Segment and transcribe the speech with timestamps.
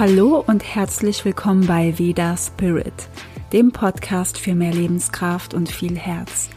[0.00, 2.94] Hallo und herzlich willkommen bei Veda Spirit,
[3.52, 6.48] dem Podcast für mehr Lebenskraft und viel Herz.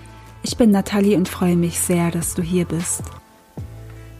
[0.43, 3.03] Ich bin Nathalie und freue mich sehr, dass du hier bist.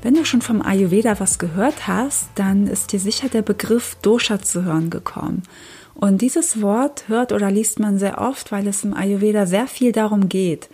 [0.02, 4.42] Wenn du schon vom Ayurveda was gehört hast, dann ist dir sicher der Begriff Dosha
[4.42, 5.44] zu hören gekommen.
[5.96, 9.94] Und dieses Wort hört oder liest man sehr oft, weil es im Ayurveda sehr viel
[9.94, 10.70] darum geht.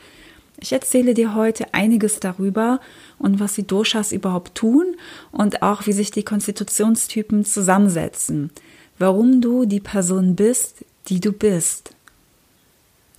[0.62, 2.82] Ich erzähle dir heute einiges darüber
[3.18, 4.96] und was die Doshas überhaupt tun
[5.32, 8.52] und auch wie sich die Konstitutionstypen zusammensetzen,
[8.98, 11.92] warum du die Person bist, die du bist.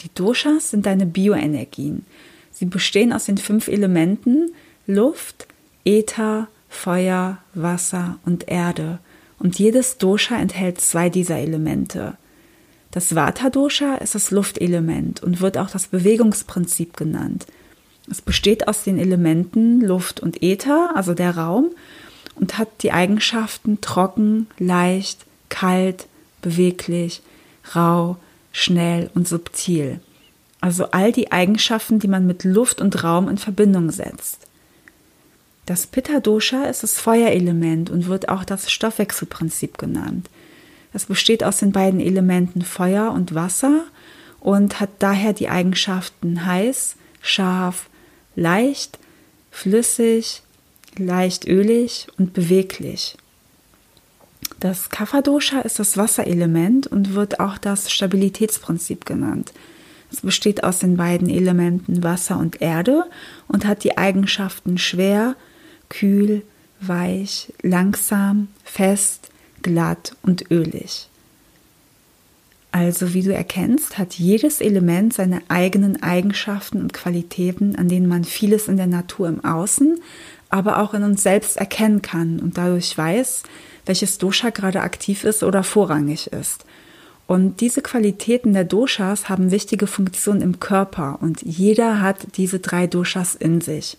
[0.01, 2.05] Die Doshas sind deine Bioenergien.
[2.53, 4.51] Sie bestehen aus den fünf Elementen
[4.87, 5.47] Luft,
[5.85, 8.99] Äther, Feuer, Wasser und Erde.
[9.39, 12.19] Und jedes Dosha enthält zwei dieser Elemente.
[12.91, 17.47] Das Vata-Dosha ist das Luftelement und wird auch das Bewegungsprinzip genannt.
[18.11, 21.71] Es besteht aus den Elementen Luft und Äther, also der Raum,
[22.35, 26.07] und hat die Eigenschaften trocken, leicht, kalt,
[26.43, 27.23] beweglich,
[27.77, 28.17] rau,
[28.51, 30.01] schnell und subtil.
[30.61, 34.47] Also all die Eigenschaften, die man mit Luft und Raum in Verbindung setzt.
[35.67, 40.29] Das Pitta-Dosha ist das Feuerelement und wird auch das Stoffwechselprinzip genannt.
[40.93, 43.85] Es besteht aus den beiden Elementen Feuer und Wasser
[44.41, 47.89] und hat daher die Eigenschaften heiß, scharf,
[48.35, 48.99] leicht,
[49.51, 50.43] flüssig,
[50.97, 53.17] leicht ölig und beweglich.
[54.59, 59.53] Das Kapha-Dosha ist das Wasserelement und wird auch das Stabilitätsprinzip genannt.
[60.13, 63.05] Es besteht aus den beiden Elementen Wasser und Erde
[63.49, 65.37] und hat die Eigenschaften schwer,
[65.89, 66.43] kühl,
[66.81, 69.30] weich, langsam, fest,
[69.63, 71.09] glatt und ölig.
[72.73, 78.25] Also wie du erkennst, hat jedes Element seine eigenen Eigenschaften und Qualitäten, an denen man
[78.25, 80.01] vieles in der Natur im Außen,
[80.51, 83.43] aber auch in uns selbst erkennen kann und dadurch weiß,
[83.87, 86.65] welches Dosha gerade aktiv ist oder vorrangig ist.
[87.27, 92.87] Und diese Qualitäten der Doshas haben wichtige Funktionen im Körper und jeder hat diese drei
[92.87, 93.97] Doshas in sich.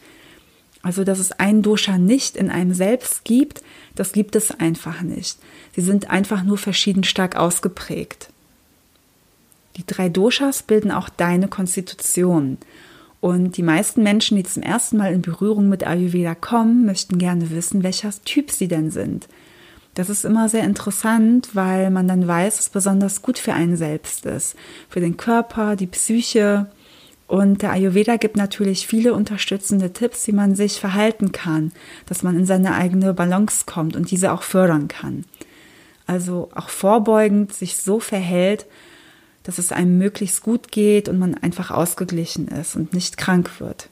[0.83, 3.61] Also, dass es ein Dosha nicht in einem selbst gibt,
[3.95, 5.37] das gibt es einfach nicht.
[5.75, 8.29] Sie sind einfach nur verschieden stark ausgeprägt.
[9.77, 12.57] Die drei Doshas bilden auch deine Konstitution.
[13.21, 17.51] Und die meisten Menschen, die zum ersten Mal in Berührung mit Ayurveda kommen, möchten gerne
[17.51, 19.27] wissen, welcher Typ sie denn sind.
[19.93, 24.25] Das ist immer sehr interessant, weil man dann weiß, was besonders gut für einen selbst
[24.25, 24.55] ist.
[24.89, 26.71] Für den Körper, die Psyche,
[27.31, 31.71] und der Ayurveda gibt natürlich viele unterstützende Tipps, wie man sich verhalten kann,
[32.05, 35.23] dass man in seine eigene Balance kommt und diese auch fördern kann.
[36.05, 38.65] Also auch vorbeugend sich so verhält,
[39.43, 43.87] dass es einem möglichst gut geht und man einfach ausgeglichen ist und nicht krank wird.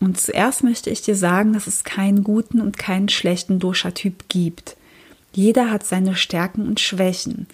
[0.00, 4.78] Und zuerst möchte ich dir sagen, dass es keinen guten und keinen schlechten Dosha-Typ gibt.
[5.34, 7.48] Jeder hat seine Stärken und Schwächen.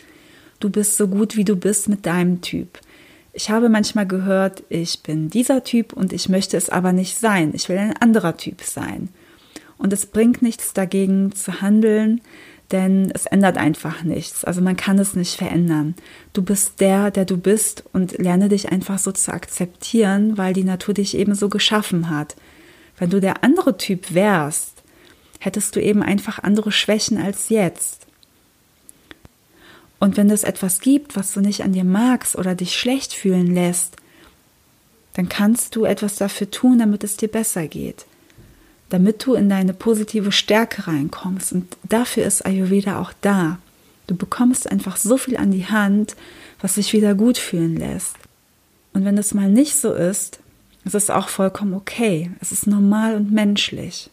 [0.60, 2.78] Du bist so gut, wie du bist mit deinem Typ.
[3.32, 7.52] Ich habe manchmal gehört, ich bin dieser Typ und ich möchte es aber nicht sein.
[7.54, 9.08] Ich will ein anderer Typ sein.
[9.78, 12.20] Und es bringt nichts dagegen zu handeln,
[12.70, 14.44] denn es ändert einfach nichts.
[14.44, 15.94] Also man kann es nicht verändern.
[16.32, 20.64] Du bist der, der du bist und lerne dich einfach so zu akzeptieren, weil die
[20.64, 22.36] Natur dich eben so geschaffen hat.
[22.98, 24.82] Wenn du der andere Typ wärst,
[25.38, 28.06] hättest du eben einfach andere Schwächen als jetzt.
[30.00, 33.54] Und wenn es etwas gibt, was du nicht an dir magst oder dich schlecht fühlen
[33.54, 33.96] lässt,
[35.14, 38.06] dann kannst du etwas dafür tun, damit es dir besser geht.
[38.88, 41.52] Damit du in deine positive Stärke reinkommst.
[41.52, 43.58] Und dafür ist Ayurveda auch da.
[44.06, 46.16] Du bekommst einfach so viel an die Hand,
[46.60, 48.16] was sich wieder gut fühlen lässt.
[48.92, 50.40] Und wenn es mal nicht so ist,
[50.84, 52.30] ist es auch vollkommen okay.
[52.40, 54.10] Es ist normal und menschlich.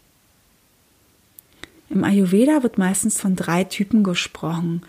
[1.90, 4.81] Im Ayurveda wird meistens von drei Typen gesprochen.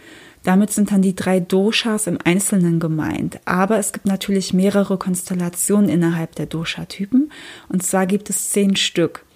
[0.48, 3.38] Damit sind dann die drei Doshas im Einzelnen gemeint.
[3.44, 7.30] Aber es gibt natürlich mehrere Konstellationen innerhalb der Dosha-Typen.
[7.68, 9.26] Und zwar gibt es zehn Stück.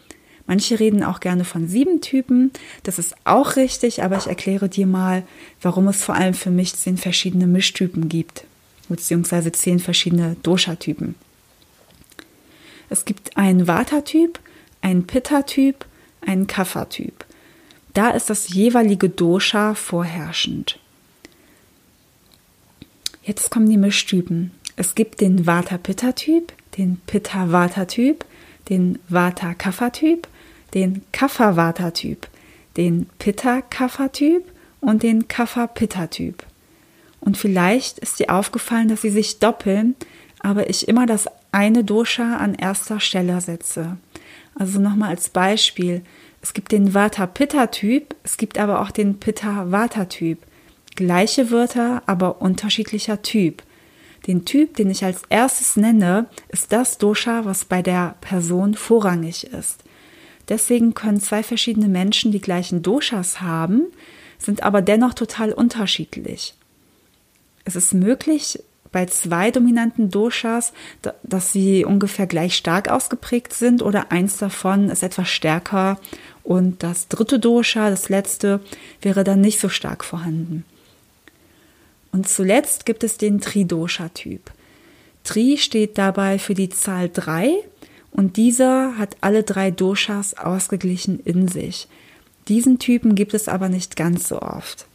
[0.47, 2.51] Manche reden auch gerne von sieben Typen.
[2.85, 5.23] Das ist auch richtig, aber ich erkläre dir mal,
[5.61, 8.45] warum es vor allem für mich zehn verschiedene Mischtypen gibt,
[8.89, 11.15] beziehungsweise zehn verschiedene Dosha-Typen.
[12.89, 14.41] Es gibt einen Vata-Typ,
[14.81, 15.85] einen Pitta-Typ,
[16.23, 17.27] einen Kapha-Typ.
[17.93, 20.79] Da ist das jeweilige Dosha vorherrschend.
[23.25, 24.51] Jetzt kommen die Mischtypen.
[24.75, 28.25] Es gibt den Vata-Pitta-Typ, den Pitta-Vata-Typ,
[28.69, 30.27] den Vata-Kapha-Typ,
[30.75, 32.27] den Kapha-Vata-Typ,
[32.77, 34.45] den Pitta-Kapha-Typ
[34.81, 36.45] und den Kapha-Pitta-Typ.
[37.21, 39.95] Und vielleicht ist dir aufgefallen, dass sie sich doppeln,
[40.41, 43.99] aber ich immer das eine Dosha an erster Stelle setze.
[44.57, 46.03] Also nochmal als Beispiel.
[46.41, 50.39] Es gibt den Vata-Pitta-Typ, es gibt aber auch den Pitta-Vata-Typ.
[50.95, 53.63] Gleiche Wörter, aber unterschiedlicher Typ.
[54.27, 59.45] Den Typ, den ich als erstes nenne, ist das Dosha, was bei der Person vorrangig
[59.45, 59.83] ist.
[60.49, 63.87] Deswegen können zwei verschiedene Menschen die gleichen Doshas haben,
[64.39, 66.55] sind aber dennoch total unterschiedlich.
[67.65, 68.59] Es ist möglich,
[68.91, 70.75] bei zwei dominanten Doshas,
[71.23, 75.99] dass sie ungefähr gleich stark ausgeprägt sind oder eins davon ist etwas stärker
[76.43, 78.61] und das dritte Dosha, das letzte,
[79.01, 80.65] wäre dann nicht so stark vorhanden.
[82.13, 84.53] Und zuletzt gibt es den Tridosha-Typ.
[85.25, 87.55] Tri steht dabei für die Zahl 3
[88.11, 91.89] und dieser hat alle drei Doshas ausgeglichen in sich.
[92.49, 94.87] Diesen Typen gibt es aber nicht ganz so oft.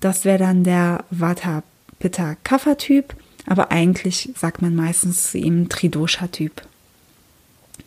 [0.00, 1.62] Das wäre dann der Vata
[1.98, 3.14] Pitta Kapha Typ,
[3.46, 6.62] aber eigentlich sagt man meistens zu ihm Tridosha-Typ.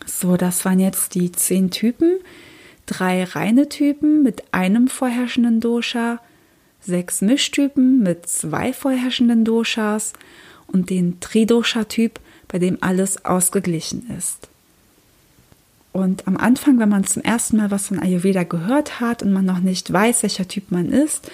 [0.06, 2.18] So, das waren jetzt die zehn Typen.
[2.86, 6.20] Drei reine Typen mit einem vorherrschenden Dosha,
[6.82, 10.12] sechs Mischtypen mit zwei vorherrschenden Doshas
[10.66, 14.48] und den Tridosha-Typ, bei dem alles ausgeglichen ist.
[15.92, 19.44] Und am Anfang, wenn man zum ersten Mal was von Ayurveda gehört hat und man
[19.44, 21.30] noch nicht weiß, welcher Typ man ist,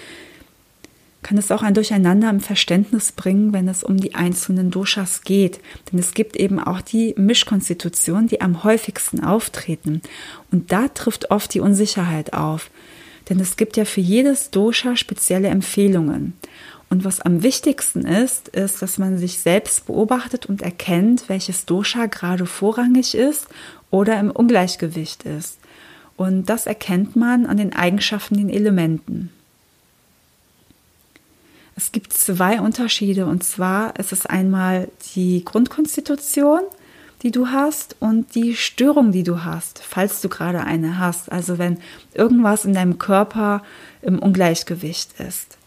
[1.21, 5.59] kann es auch ein Durcheinander im Verständnis bringen, wenn es um die einzelnen Doshas geht.
[5.91, 10.01] Denn es gibt eben auch die Mischkonstitutionen, die am häufigsten auftreten.
[10.51, 12.69] Und da trifft oft die Unsicherheit auf.
[13.29, 16.33] Denn es gibt ja für jedes Dosha spezielle Empfehlungen.
[16.89, 22.07] Und was am wichtigsten ist, ist, dass man sich selbst beobachtet und erkennt, welches Dosha
[22.07, 23.47] gerade vorrangig ist
[23.91, 25.59] oder im Ungleichgewicht ist.
[26.17, 29.29] Und das erkennt man an den Eigenschaften, den Elementen.
[31.75, 36.61] Es gibt zwei Unterschiede und zwar ist es einmal die Grundkonstitution,
[37.21, 41.31] die du hast und die Störung, die du hast, falls du gerade eine hast.
[41.31, 41.79] Also wenn
[42.13, 43.63] irgendwas in deinem Körper
[44.01, 45.57] im Ungleichgewicht ist.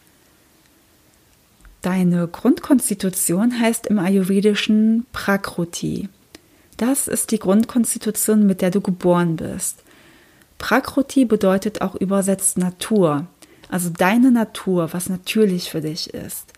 [1.81, 6.09] Deine Grundkonstitution heißt im Ayurvedischen Prakruti.
[6.77, 9.83] Das ist die Grundkonstitution, mit der du geboren bist.
[10.57, 13.27] Prakruti bedeutet auch übersetzt Natur
[13.73, 16.53] also deine Natur, was natürlich für dich ist.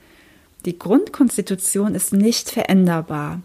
[0.65, 3.39] Die Grundkonstitution ist nicht veränderbar.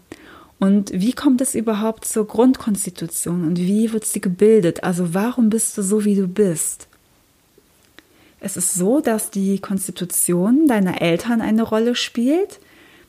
[0.61, 4.83] Und wie kommt es überhaupt zur Grundkonstitution und wie wird sie gebildet?
[4.83, 6.87] Also warum bist du so, wie du bist?
[8.39, 12.59] Es ist so, dass die Konstitution deiner Eltern eine Rolle spielt.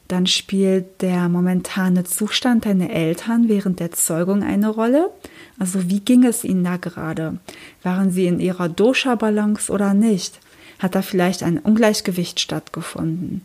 [0.08, 5.10] Dann spielt der momentane Zustand deiner Eltern während der Zeugung eine Rolle.
[5.58, 7.36] Also wie ging es ihnen da gerade?
[7.82, 10.40] Waren sie in ihrer Dosha-Balance oder nicht?
[10.78, 13.42] hat da vielleicht ein Ungleichgewicht stattgefunden.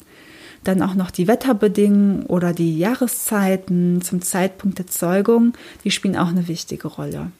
[0.68, 5.54] Dann auch noch die Wetterbedingungen oder die Jahreszeiten zum Zeitpunkt der Zeugung,
[5.86, 7.32] die spielen auch eine wichtige Rolle.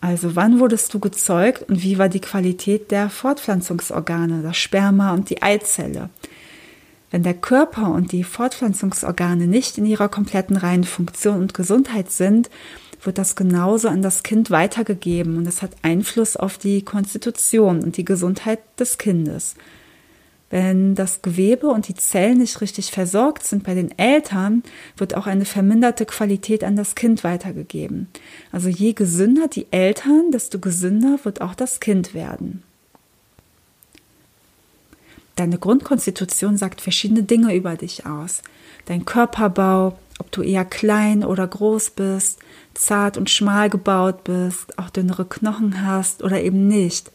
[0.00, 5.30] Also wann wurdest du gezeugt und wie war die Qualität der Fortpflanzungsorgane, das Sperma und
[5.30, 6.10] die Eizelle?
[7.10, 12.50] Wenn der Körper und die Fortpflanzungsorgane nicht in ihrer kompletten reinen Funktion und Gesundheit sind,
[13.02, 17.96] wird das genauso an das Kind weitergegeben und es hat Einfluss auf die Konstitution und
[17.96, 19.56] die Gesundheit des Kindes.
[20.54, 24.62] Wenn das Gewebe und die Zellen nicht richtig versorgt sind bei den Eltern,
[24.96, 28.06] wird auch eine verminderte Qualität an das Kind weitergegeben.
[28.52, 32.62] Also je gesünder die Eltern, desto gesünder wird auch das Kind werden.
[35.34, 38.40] Deine Grundkonstitution sagt verschiedene Dinge über dich aus.
[38.84, 42.38] Dein Körperbau, ob du eher klein oder groß bist,
[42.74, 47.10] zart und schmal gebaut bist, auch dünnere Knochen hast oder eben nicht.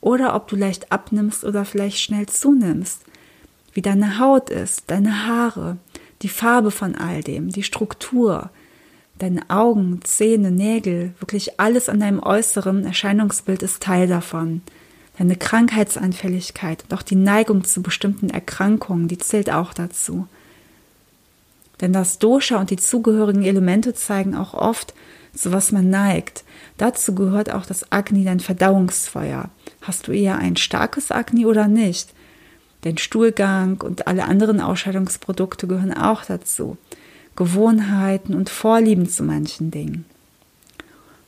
[0.00, 3.02] Oder ob du leicht abnimmst oder vielleicht schnell zunimmst.
[3.72, 5.76] Wie deine Haut ist, deine Haare,
[6.22, 8.50] die Farbe von all dem, die Struktur,
[9.18, 14.62] deine Augen, Zähne, Nägel, wirklich alles an deinem äußeren Erscheinungsbild ist Teil davon.
[15.18, 20.26] Deine Krankheitsanfälligkeit und auch die Neigung zu bestimmten Erkrankungen, die zählt auch dazu.
[21.80, 24.94] Denn das Dosha und die zugehörigen Elemente zeigen auch oft,
[25.34, 26.44] zu was man neigt.
[26.76, 29.50] Dazu gehört auch das Agni, dein Verdauungsfeuer.
[29.80, 32.12] Hast du eher ein starkes Agni oder nicht?
[32.82, 36.76] Dein Stuhlgang und alle anderen Ausscheidungsprodukte gehören auch dazu.
[37.36, 40.04] Gewohnheiten und Vorlieben zu manchen Dingen.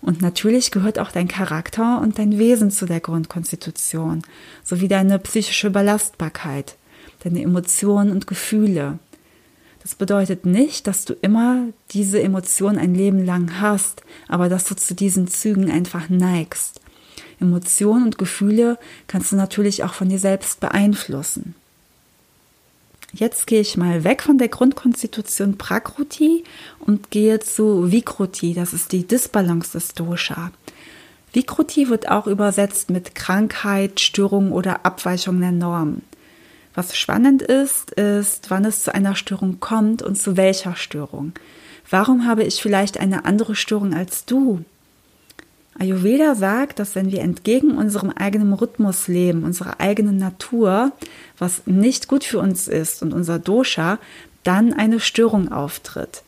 [0.02, 4.22] Und natürlich gehört auch dein Charakter und dein Wesen zu der Grundkonstitution,
[4.64, 6.74] sowie deine psychische Belastbarkeit,
[7.22, 8.98] deine Emotionen und Gefühle.
[9.82, 14.74] Das bedeutet nicht, dass du immer diese Emotion ein Leben lang hast, aber dass du
[14.74, 16.81] zu diesen Zügen einfach neigst.
[17.42, 21.54] Emotionen und Gefühle kannst du natürlich auch von dir selbst beeinflussen.
[23.12, 26.44] Jetzt gehe ich mal weg von der Grundkonstitution Prakruti
[26.78, 30.50] und gehe zu Vikruti, das ist die Disbalance des Dosha.
[31.34, 36.02] Vikruti wird auch übersetzt mit Krankheit, Störung oder Abweichung der Norm.
[36.74, 41.32] Was spannend ist, ist, wann es zu einer Störung kommt und zu welcher Störung.
[41.90, 44.64] Warum habe ich vielleicht eine andere Störung als du?
[45.78, 50.92] Ayurveda sagt, dass wenn wir entgegen unserem eigenen Rhythmus leben, unserer eigenen Natur,
[51.38, 53.98] was nicht gut für uns ist und unser Dosha,
[54.42, 56.22] dann eine Störung auftritt.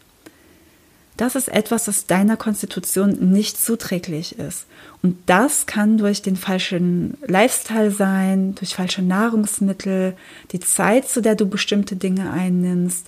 [1.16, 4.66] Das ist etwas, das deiner Konstitution nicht zuträglich ist.
[5.00, 10.16] Und das kann durch den falschen Lifestyle sein, durch falsche Nahrungsmittel,
[10.50, 13.06] die Zeit, zu der du bestimmte Dinge einnimmst,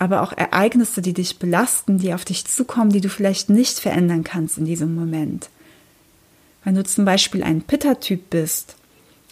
[0.00, 4.24] aber auch Ereignisse, die dich belasten, die auf dich zukommen, die du vielleicht nicht verändern
[4.24, 5.48] kannst in diesem Moment.
[6.66, 8.74] Wenn du zum Beispiel ein Pitta-Typ bist,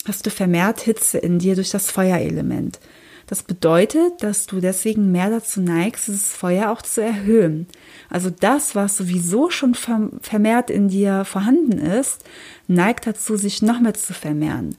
[0.06, 2.78] hast du vermehrt Hitze in dir durch das Feuerelement.
[3.26, 7.66] Das bedeutet, dass du deswegen mehr dazu neigst, dieses Feuer auch zu erhöhen.
[8.08, 12.22] Also das, was sowieso schon vermehrt in dir vorhanden ist,
[12.68, 14.76] neigt dazu, sich noch mehr zu vermehren.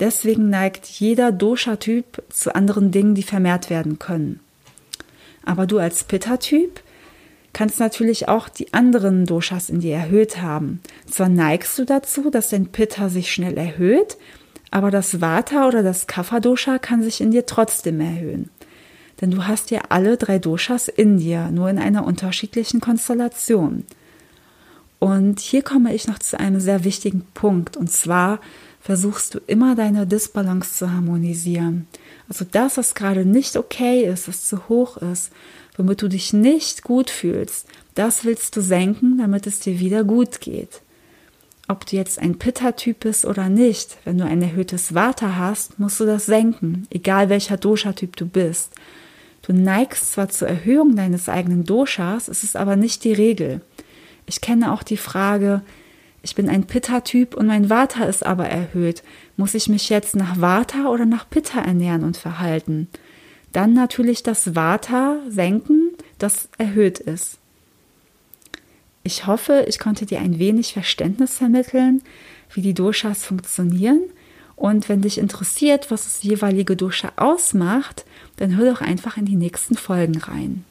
[0.00, 4.40] Deswegen neigt jeder Dosha-Typ zu anderen Dingen, die vermehrt werden können.
[5.44, 6.81] Aber du als Pitta-Typ
[7.52, 10.80] kannst natürlich auch die anderen Doshas in dir erhöht haben.
[11.10, 14.16] Zwar neigst du dazu, dass dein Pitta sich schnell erhöht,
[14.70, 18.50] aber das Vata oder das Kapha-Dosha kann sich in dir trotzdem erhöhen.
[19.20, 23.84] Denn du hast ja alle drei Doshas in dir, nur in einer unterschiedlichen Konstellation.
[24.98, 28.40] Und hier komme ich noch zu einem sehr wichtigen Punkt, und zwar
[28.80, 31.86] versuchst du immer deine Disbalance zu harmonisieren.
[32.32, 35.30] Also das, was gerade nicht okay ist, was zu hoch ist,
[35.76, 40.40] womit du dich nicht gut fühlst, das willst du senken, damit es dir wieder gut
[40.40, 40.80] geht.
[41.68, 46.00] Ob du jetzt ein Pitta-Typ bist oder nicht, wenn du ein erhöhtes Vata hast, musst
[46.00, 48.70] du das senken, egal welcher Dosha-Typ du bist.
[49.42, 53.60] Du neigst zwar zur Erhöhung deines eigenen Doshas, es ist aber nicht die Regel.
[54.24, 55.60] Ich kenne auch die Frage,
[56.22, 59.02] ich bin ein Pitta-Typ und mein Vata ist aber erhöht.
[59.36, 62.88] Muss ich mich jetzt nach Vata oder nach Pitta ernähren und verhalten?
[63.52, 67.38] Dann natürlich das Vata senken, das erhöht ist.
[69.02, 72.02] Ich hoffe, ich konnte dir ein wenig Verständnis vermitteln,
[72.54, 74.02] wie die Doshas funktionieren.
[74.54, 78.04] Und wenn dich interessiert, was das jeweilige Dosha ausmacht,
[78.36, 80.64] dann hör doch einfach in die nächsten Folgen rein.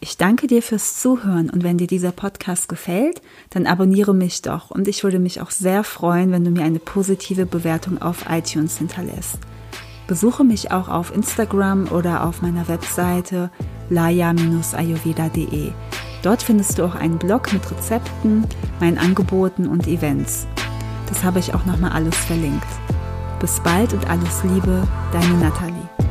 [0.00, 4.70] Ich danke dir fürs Zuhören und wenn dir dieser Podcast gefällt, dann abonniere mich doch
[4.70, 8.78] und ich würde mich auch sehr freuen, wenn du mir eine positive Bewertung auf iTunes
[8.78, 9.38] hinterlässt.
[10.06, 13.50] Besuche mich auch auf Instagram oder auf meiner Webseite
[13.90, 15.72] laya-ayurveda.de.
[16.22, 18.46] Dort findest du auch einen Blog mit Rezepten,
[18.78, 20.46] meinen Angeboten und Events.
[21.08, 22.68] Das habe ich auch nochmal alles verlinkt.
[23.40, 26.07] Bis bald und alles Liebe, deine Nathalie.